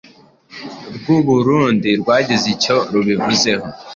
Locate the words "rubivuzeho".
2.91-3.65